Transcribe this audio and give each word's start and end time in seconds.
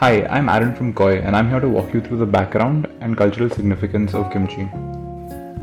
Hi, 0.00 0.26
I'm 0.26 0.50
Aaron 0.50 0.74
from 0.76 0.92
Koi, 0.92 1.20
and 1.20 1.34
I'm 1.34 1.48
here 1.48 1.58
to 1.58 1.70
walk 1.70 1.94
you 1.94 2.02
through 2.02 2.18
the 2.18 2.26
background 2.26 2.86
and 3.00 3.16
cultural 3.16 3.48
significance 3.48 4.12
of 4.12 4.30
kimchi. 4.30 4.68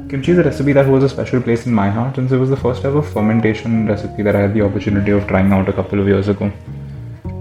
Kimchi 0.10 0.32
is 0.32 0.40
a 0.40 0.44
recipe 0.44 0.74
that 0.74 0.88
holds 0.88 1.04
a 1.04 1.10
special 1.10 1.40
place 1.40 1.68
in 1.68 1.72
my 1.72 1.88
heart 1.92 2.16
since 2.16 2.32
it 2.32 2.38
was 2.38 2.50
the 2.50 2.58
first 2.58 2.84
ever 2.84 3.04
fermentation 3.04 3.88
recipe 3.88 4.24
that 4.24 4.36
I 4.36 4.40
had 4.40 4.56
the 4.56 4.64
opportunity 4.64 5.12
of 5.12 5.28
trying 5.28 5.54
out 5.54 5.70
a 5.70 5.74
couple 5.74 6.00
of 6.00 6.08
years 6.08 6.30
ago. 6.30 6.52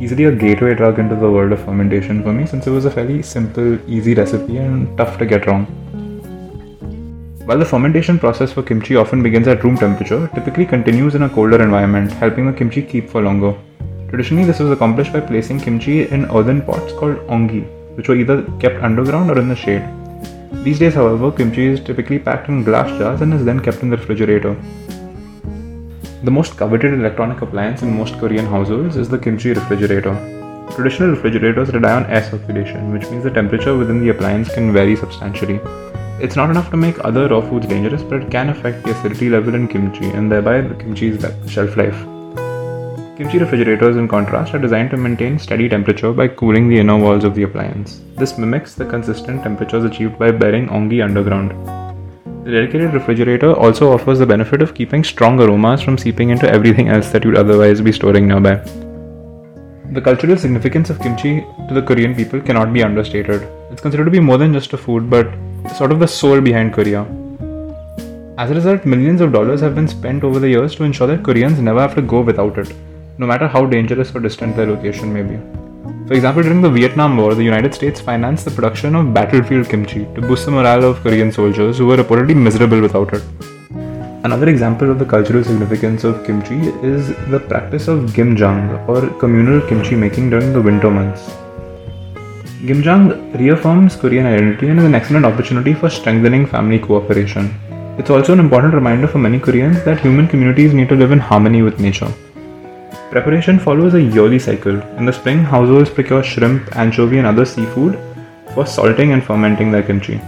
Easily 0.03 0.25
a 0.25 0.33
gateway 0.33 0.75
drug 0.75 0.99
into 0.99 1.17
the 1.17 1.31
world 1.31 1.53
of 1.53 1.65
fermentation 1.65 2.23
for 2.23 2.35
me 2.35 2.47
since 2.47 2.67
it 2.67 2.71
was 2.71 2.85
a 2.85 2.91
fairly 2.91 3.23
simple, 3.23 3.79
easy 3.91 4.13
recipe 4.13 4.59
and 4.59 4.95
tough 4.99 5.17
to 5.17 5.25
get 5.25 5.47
wrong. 5.47 5.65
While 7.47 7.59
the 7.59 7.65
fermentation 7.65 8.19
process 8.19 8.53
for 8.53 8.63
kimchi 8.63 8.97
often 8.97 9.23
begins 9.23 9.49
at 9.49 9.65
room 9.65 9.79
temperature, 9.79 10.27
it 10.27 10.35
typically 10.35 10.67
continues 10.67 11.15
in 11.15 11.23
a 11.23 11.31
colder 11.31 11.63
environment, 11.63 12.13
helping 12.13 12.45
the 12.45 12.53
kimchi 12.53 12.83
keep 12.83 13.09
for 13.09 13.23
longer. 13.23 13.57
Traditionally, 14.13 14.45
this 14.45 14.59
was 14.59 14.71
accomplished 14.71 15.11
by 15.11 15.21
placing 15.21 15.59
kimchi 15.59 16.07
in 16.07 16.27
earthen 16.27 16.61
pots 16.61 16.93
called 16.93 17.17
ongi, 17.35 17.63
which 17.97 18.09
were 18.09 18.15
either 18.15 18.43
kept 18.61 18.85
underground 18.85 19.31
or 19.31 19.39
in 19.39 19.49
the 19.49 19.57
shade. 19.57 19.83
These 20.65 20.81
days, 20.81 20.93
however, 20.93 21.33
kimchi 21.33 21.65
is 21.65 21.81
typically 21.81 22.19
packed 22.19 22.51
in 22.51 22.63
glass 22.63 22.91
jars 22.99 23.23
and 23.23 23.33
is 23.33 23.47
then 23.47 23.59
kept 23.59 23.83
in 23.83 23.89
the 23.89 23.97
refrigerator. 23.97 24.55
The 26.25 26.31
most 26.31 26.59
coveted 26.59 26.93
electronic 26.93 27.41
appliance 27.41 27.81
in 27.81 27.97
most 27.97 28.19
Korean 28.19 28.45
households 28.45 28.97
is 28.97 29.09
the 29.09 29.19
kimchi 29.19 29.55
refrigerator. 29.55 30.15
Traditional 30.77 31.09
refrigerators 31.09 31.73
rely 31.73 31.93
on 31.93 32.05
air 32.05 32.23
circulation, 32.23 32.93
which 32.93 33.09
means 33.11 33.25
the 33.25 33.31
temperature 33.31 33.79
within 33.79 34.03
the 34.03 34.11
appliance 34.11 34.53
can 34.53 34.75
vary 34.75 34.95
substantially. 34.95 35.59
It's 36.21 36.37
not 36.37 36.51
enough 36.51 36.71
to 36.73 36.77
make 36.77 37.03
other 37.03 37.29
raw 37.29 37.41
foods 37.41 37.67
dangerous, 37.67 38.03
but 38.03 38.25
it 38.25 38.31
can 38.31 38.51
affect 38.51 38.85
the 38.85 38.91
acidity 38.91 39.31
level 39.31 39.55
in 39.55 39.69
kimchi 39.69 40.11
and 40.11 40.31
thereby 40.31 40.61
the 40.61 40.75
kimchi's 40.75 41.51
shelf 41.51 41.79
life. 41.79 42.12
Kimchi 43.15 43.37
refrigerators, 43.37 43.99
in 43.99 44.09
contrast, 44.09 44.55
are 44.55 44.59
designed 44.59 44.89
to 44.91 44.97
maintain 44.97 45.39
steady 45.39 45.69
temperature 45.69 46.15
by 46.15 46.27
cooling 46.29 46.67
the 46.67 46.79
inner 46.79 46.97
walls 46.97 47.25
of 47.25 47.35
the 47.35 47.43
appliance. 47.43 48.01
This 48.17 48.39
mimics 48.39 48.75
the 48.75 48.87
consistent 48.87 49.43
temperatures 49.43 49.85
achieved 49.85 50.19
by 50.19 50.31
burying 50.31 50.69
ongi 50.69 51.05
underground. 51.05 51.51
The 52.47 52.53
dedicated 52.53 52.95
refrigerator 52.95 53.53
also 53.53 53.93
offers 53.93 54.19
the 54.19 54.25
benefit 54.25 54.63
of 54.63 54.73
keeping 54.73 55.05
strong 55.05 55.39
aromas 55.39 55.83
from 55.83 55.99
seeping 55.99 56.31
into 56.31 56.49
everything 56.49 56.89
else 56.89 57.11
that 57.13 57.23
you'd 57.23 57.37
otherwise 57.37 57.83
be 57.83 57.93
storing 57.93 58.29
nearby. 58.29 58.55
The 59.93 60.01
cultural 60.01 60.39
significance 60.39 60.89
of 60.89 60.99
kimchi 60.99 61.45
to 61.69 61.75
the 61.75 61.83
Korean 61.83 62.15
people 62.15 62.41
cannot 62.41 62.73
be 62.73 62.83
understated. 62.83 63.43
It's 63.71 63.83
considered 63.83 64.07
to 64.07 64.11
be 64.11 64.21
more 64.21 64.39
than 64.39 64.55
just 64.55 64.73
a 64.73 64.79
food, 64.79 65.11
but 65.11 65.29
sort 65.77 65.93
of 65.93 66.01
the 66.01 66.09
soul 66.09 66.41
behind 66.41 66.73
Korea. 66.73 67.03
As 68.39 68.51
a 68.51 68.55
result, 68.55 68.87
millions 68.87 69.21
of 69.21 69.35
dollars 69.35 69.61
have 69.61 69.75
been 69.75 69.87
spent 69.87 70.25
over 70.25 70.39
the 70.39 70.49
years 70.49 70.75
to 70.77 70.85
ensure 70.85 71.09
that 71.09 71.23
Koreans 71.23 71.61
never 71.61 71.81
have 71.83 71.95
to 71.97 72.01
go 72.01 72.23
without 72.23 72.57
it 72.57 72.73
no 73.23 73.29
matter 73.33 73.49
how 73.55 73.63
dangerous 73.75 74.15
or 74.15 74.21
distant 74.27 74.57
their 74.57 74.71
location 74.75 75.09
may 75.17 75.25
be. 75.33 75.39
For 76.09 76.15
example, 76.19 76.43
during 76.43 76.63
the 76.63 76.71
Vietnam 76.77 77.17
War, 77.17 77.35
the 77.35 77.49
United 77.51 77.73
States 77.79 78.01
financed 78.09 78.45
the 78.47 78.55
production 78.57 78.97
of 79.01 79.15
battlefield 79.15 79.69
kimchi 79.73 80.01
to 80.15 80.21
boost 80.29 80.47
the 80.47 80.55
morale 80.57 80.85
of 80.91 81.01
Korean 81.05 81.31
soldiers 81.39 81.79
who 81.79 81.87
were 81.91 81.99
reportedly 82.03 82.37
miserable 82.47 82.81
without 82.87 83.13
it. 83.19 83.23
Another 84.29 84.49
example 84.55 84.91
of 84.91 84.99
the 85.03 85.09
cultural 85.13 85.45
significance 85.51 86.03
of 86.09 86.25
kimchi 86.27 86.59
is 86.91 87.09
the 87.35 87.41
practice 87.53 87.87
of 87.93 88.01
gimjang 88.17 88.67
or 88.93 89.01
communal 89.23 89.61
kimchi 89.69 89.97
making 90.05 90.29
during 90.33 90.53
the 90.57 90.65
winter 90.69 90.91
months. 90.99 91.23
Gimjang 92.69 93.05
reaffirms 93.41 93.97
Korean 94.03 94.27
identity 94.27 94.69
and 94.69 94.81
is 94.81 94.85
an 94.91 94.97
excellent 95.01 95.27
opportunity 95.31 95.75
for 95.75 95.91
strengthening 95.99 96.47
family 96.47 96.81
cooperation. 96.89 97.47
It's 98.01 98.11
also 98.17 98.33
an 98.33 98.45
important 98.47 98.75
reminder 98.75 99.09
for 99.15 99.19
many 99.29 99.41
Koreans 99.47 99.81
that 99.85 100.01
human 100.01 100.29
communities 100.35 100.73
need 100.73 100.89
to 100.91 101.01
live 101.05 101.13
in 101.17 101.19
harmony 101.31 101.63
with 101.63 101.81
nature. 101.87 102.13
Preparation 103.11 103.59
follows 103.59 103.95
a 103.95 104.03
yearly 104.03 104.39
cycle. 104.39 104.81
In 104.97 105.05
the 105.05 105.13
spring, 105.13 105.39
households 105.39 105.91
procure 105.91 106.23
shrimp, 106.23 106.75
anchovy, 106.77 107.19
and 107.19 107.27
other 107.27 107.45
seafood 107.45 107.99
for 108.55 108.67
salting 108.67 109.13
and 109.13 109.23
fermenting 109.23 109.71
their 109.71 109.83
kimchi. 109.83 110.21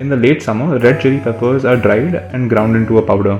In 0.00 0.08
the 0.08 0.16
late 0.16 0.42
summer, 0.42 0.78
red 0.78 1.00
chili 1.00 1.20
peppers 1.20 1.64
are 1.64 1.76
dried 1.76 2.14
and 2.14 2.48
ground 2.48 2.74
into 2.74 2.98
a 2.98 3.02
powder. 3.02 3.38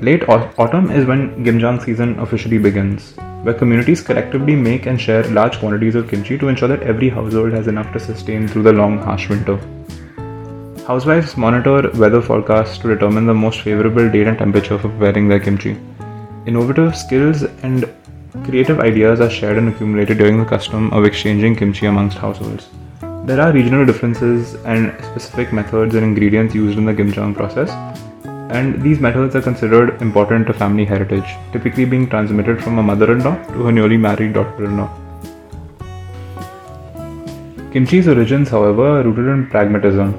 Late 0.00 0.28
autumn 0.28 0.90
is 0.90 1.06
when 1.06 1.42
Gimjang 1.42 1.82
season 1.82 2.18
officially 2.18 2.58
begins, 2.58 3.16
where 3.42 3.54
communities 3.54 4.02
collectively 4.02 4.54
make 4.54 4.86
and 4.86 5.00
share 5.00 5.24
large 5.30 5.58
quantities 5.58 5.94
of 5.94 6.08
kimchi 6.08 6.36
to 6.36 6.48
ensure 6.48 6.68
that 6.68 6.82
every 6.82 7.08
household 7.08 7.52
has 7.52 7.66
enough 7.66 7.92
to 7.94 7.98
sustain 7.98 8.46
through 8.46 8.64
the 8.64 8.72
long, 8.72 8.98
harsh 8.98 9.28
winter. 9.28 9.58
Housewives 10.86 11.36
monitor 11.36 11.90
weather 11.94 12.20
forecasts 12.20 12.78
to 12.78 12.88
determine 12.88 13.26
the 13.26 13.34
most 13.34 13.62
favorable 13.62 14.08
date 14.10 14.26
and 14.28 14.38
temperature 14.38 14.78
for 14.78 14.88
preparing 14.90 15.28
their 15.28 15.40
kimchi. 15.40 15.78
Innovative 16.46 16.96
skills 16.96 17.42
and 17.64 17.92
creative 18.44 18.78
ideas 18.78 19.20
are 19.20 19.28
shared 19.28 19.58
and 19.58 19.68
accumulated 19.68 20.18
during 20.18 20.38
the 20.38 20.44
custom 20.44 20.92
of 20.92 21.04
exchanging 21.04 21.56
kimchi 21.56 21.86
amongst 21.86 22.18
households. 22.18 22.68
There 23.24 23.40
are 23.40 23.50
regional 23.50 23.84
differences 23.84 24.54
and 24.64 24.94
specific 25.06 25.52
methods 25.52 25.96
and 25.96 26.04
ingredients 26.04 26.54
used 26.54 26.78
in 26.78 26.84
the 26.84 26.94
gimjang 26.94 27.34
process, 27.34 27.70
and 28.54 28.80
these 28.80 29.00
methods 29.00 29.34
are 29.34 29.42
considered 29.42 30.00
important 30.00 30.46
to 30.46 30.52
family 30.52 30.84
heritage, 30.84 31.34
typically 31.50 31.84
being 31.84 32.08
transmitted 32.08 32.62
from 32.62 32.78
a 32.78 32.82
mother 32.82 33.10
in 33.10 33.24
law 33.24 33.34
to 33.46 33.64
her 33.64 33.72
newly 33.72 33.96
married 33.96 34.34
daughter 34.34 34.66
in 34.66 34.76
law. 34.76 34.88
Kimchi's 37.72 38.06
origins, 38.06 38.50
however, 38.50 39.00
are 39.00 39.02
rooted 39.02 39.26
in 39.26 39.48
pragmatism. 39.48 40.14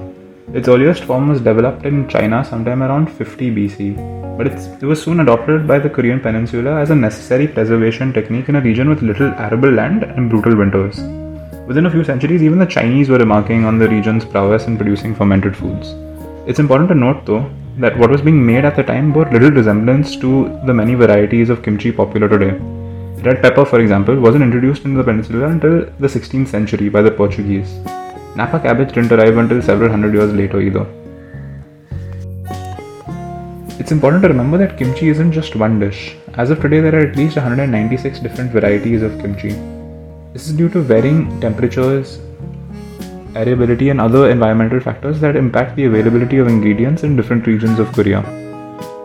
Its 0.54 0.68
earliest 0.68 1.06
form 1.06 1.30
was 1.30 1.40
developed 1.40 1.86
in 1.86 2.10
China 2.10 2.44
sometime 2.44 2.84
around 2.84 3.10
50 3.10 3.50
BC 3.52 4.17
but 4.38 4.48
it 4.48 4.84
was 4.84 5.02
soon 5.02 5.20
adopted 5.20 5.68
by 5.68 5.80
the 5.80 5.90
Korean 5.90 6.20
peninsula 6.20 6.80
as 6.80 6.92
a 6.92 6.96
necessary 6.96 7.48
preservation 7.48 8.14
technique 8.14 8.50
in 8.50 8.58
a 8.58 8.62
region 8.62 8.88
with 8.90 9.02
little 9.02 9.34
arable 9.46 9.72
land 9.72 10.04
and 10.04 10.30
brutal 10.30 10.56
winters. 10.56 11.00
Within 11.68 11.88
a 11.88 11.92
few 11.92 12.04
centuries, 12.04 12.44
even 12.44 12.60
the 12.60 12.66
Chinese 12.66 13.10
were 13.10 13.18
remarking 13.18 13.66
on 13.66 13.80
the 13.80 13.90
region's 13.90 14.24
prowess 14.24 14.68
in 14.68 14.78
producing 14.78 15.16
fermented 15.16 15.58
foods. 15.58 15.96
It's 16.48 16.60
important 16.60 16.90
to 16.90 16.96
note, 16.96 17.26
though, 17.26 17.50
that 17.80 17.98
what 17.98 18.10
was 18.10 18.22
being 18.22 18.46
made 18.46 18.64
at 18.64 18.76
the 18.76 18.84
time 18.84 19.12
bore 19.12 19.26
little 19.32 19.52
resemblance 19.52 20.16
to 20.18 20.32
the 20.66 20.74
many 20.74 20.94
varieties 20.94 21.50
of 21.50 21.64
kimchi 21.64 21.92
popular 21.92 22.30
today. 22.30 22.58
Red 23.28 23.42
pepper, 23.42 23.66
for 23.66 23.80
example, 23.80 24.16
wasn't 24.16 24.44
introduced 24.44 24.86
into 24.86 25.00
the 25.00 25.04
peninsula 25.04 25.48
until 25.48 25.86
the 26.00 26.08
16th 26.08 26.48
century 26.48 26.90
by 26.90 27.02
the 27.02 27.12
Portuguese. 27.12 27.74
Napa 28.36 28.60
cabbage 28.60 28.94
didn't 28.94 29.12
arrive 29.12 29.38
until 29.38 29.62
several 29.62 29.90
hundred 29.90 30.14
years 30.14 30.32
later 30.32 30.62
either. 30.62 30.86
It's 33.80 33.92
important 33.92 34.24
to 34.24 34.28
remember 34.30 34.58
that 34.58 34.76
kimchi 34.76 35.10
isn't 35.10 35.32
just 35.32 35.56
one 35.56 35.80
dish. 35.80 36.16
As 36.34 36.50
of 36.50 36.60
today, 36.60 36.80
there 36.80 36.96
are 36.96 37.08
at 37.08 37.16
least 37.16 37.36
196 37.36 38.20
different 38.22 38.52
varieties 38.52 39.04
of 39.04 39.20
kimchi. 39.20 39.50
This 40.34 40.48
is 40.48 40.54
due 40.54 40.68
to 40.70 40.82
varying 40.82 41.40
temperatures, 41.40 42.20
variability, 43.34 43.90
and 43.90 44.02
other 44.02 44.32
environmental 44.32 44.80
factors 44.80 45.20
that 45.20 45.36
impact 45.36 45.76
the 45.76 45.86
availability 45.86 46.40
of 46.40 46.48
ingredients 46.48 47.04
in 47.04 47.16
different 47.16 47.46
regions 47.46 47.78
of 47.78 47.92
Korea. 47.94 48.24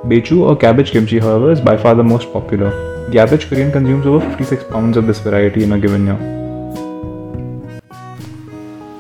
Bechu 0.06 0.40
or 0.40 0.56
cabbage 0.56 0.92
kimchi, 0.92 1.18
however, 1.18 1.52
is 1.52 1.60
by 1.60 1.76
far 1.76 1.94
the 1.94 2.02
most 2.02 2.32
popular. 2.32 2.70
The 3.10 3.18
average 3.18 3.50
Korean 3.50 3.70
consumes 3.70 4.06
over 4.06 4.26
56 4.26 4.64
pounds 4.64 4.96
of 4.96 5.06
this 5.06 5.18
variety 5.18 5.64
in 5.64 5.72
a 5.72 5.78
given 5.78 6.06
year. 6.06 6.41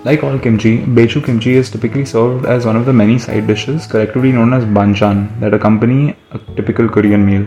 Like 0.04 0.24
all 0.24 0.36
kimchi, 0.36 0.78
Bechu 0.78 1.24
kimchi 1.24 1.54
is 1.54 1.70
typically 1.70 2.04
served 2.04 2.44
as 2.44 2.66
one 2.66 2.74
of 2.74 2.86
the 2.86 2.92
many 2.92 3.20
side 3.20 3.46
dishes 3.46 3.86
collectively 3.86 4.32
known 4.32 4.52
as 4.52 4.64
banchan 4.64 5.38
that 5.38 5.54
accompany 5.54 6.16
a 6.32 6.38
typical 6.56 6.88
Korean 6.88 7.24
meal. 7.24 7.46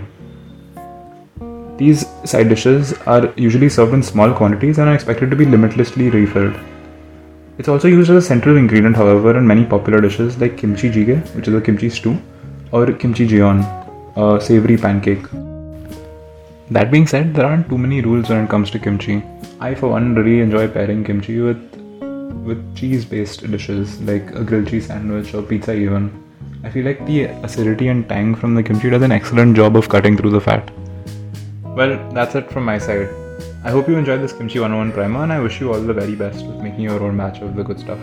These 1.78 2.06
side 2.24 2.48
dishes 2.48 2.94
are 3.06 3.34
usually 3.36 3.68
served 3.68 3.94
in 3.94 4.02
small 4.02 4.34
quantities 4.34 4.78
and 4.78 4.88
are 4.88 4.96
expected 4.96 5.30
to 5.32 5.36
be 5.36 5.44
limitlessly 5.44 6.10
refilled. 6.10 6.56
It's 7.58 7.68
also 7.68 7.90
used 7.90 8.10
as 8.10 8.24
a 8.24 8.28
central 8.28 8.56
ingredient, 8.56 8.96
however, 8.96 9.38
in 9.38 9.46
many 9.46 9.66
popular 9.66 10.00
dishes 10.00 10.38
like 10.38 10.58
kimchi 10.58 10.90
jjigae, 10.90 11.36
which 11.36 11.50
is 11.50 11.56
a 11.56 11.60
kimchi 11.60 11.90
stew, 11.90 12.18
or 12.72 12.90
kimchi 12.94 13.28
jeon, 13.28 13.66
a 14.16 14.40
savory 14.40 14.78
pancake. 14.78 15.28
That 16.72 16.90
being 16.90 17.06
said, 17.06 17.34
there 17.34 17.46
aren't 17.46 17.68
too 17.68 17.78
many 17.78 18.00
rules 18.00 18.30
when 18.30 18.46
it 18.46 18.50
comes 18.50 18.72
to 18.72 18.80
kimchi. 18.80 19.22
I, 19.60 19.75
for 19.75 19.90
one, 19.90 20.16
really 20.16 20.40
enjoy 20.40 20.69
pairing 20.69 21.04
kimchi 21.04 21.42
with 21.42 21.75
with 22.45 22.75
cheese 22.75 23.03
based 23.03 23.50
dishes 23.51 24.00
like 24.01 24.31
a 24.36 24.44
grilled 24.44 24.68
cheese 24.68 24.88
sandwich 24.88 25.33
or 25.33 25.42
pizza, 25.42 25.74
even. 25.74 26.09
I 26.63 26.69
feel 26.69 26.86
like 26.86 27.06
the 27.06 27.24
acidity 27.47 27.89
and 27.89 28.07
tang 28.07 28.36
from 28.36 28.56
the 28.56 28.63
kimchi 28.63 28.89
does 28.89 29.01
an 29.01 29.12
excellent 29.12 29.56
job 29.56 29.75
of 29.75 29.89
cutting 29.89 30.15
through 30.15 30.31
the 30.31 30.42
fat. 30.42 30.71
Well, 31.63 31.97
that's 32.13 32.36
it 32.36 32.50
from 32.51 32.65
my 32.65 32.77
side. 32.77 33.09
I 33.65 33.71
hope 33.71 33.88
you 33.89 33.97
enjoyed 33.97 34.21
this 34.21 34.31
Kimchi 34.31 34.59
101 34.59 34.94
primer 34.94 35.24
and 35.24 35.33
I 35.33 35.39
wish 35.39 35.59
you 35.59 35.74
all 35.74 35.81
the 35.81 35.94
very 35.94 36.15
best 36.15 36.45
with 36.45 36.57
making 36.57 36.81
your 36.81 37.01
own 37.01 37.18
batch 37.18 37.42
of 37.42 37.56
the 37.56 37.63
good 37.63 37.80
stuff. 37.80 38.00